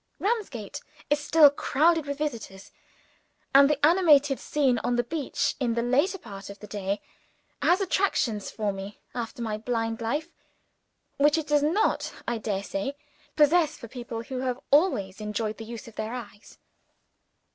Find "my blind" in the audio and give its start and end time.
9.43-10.01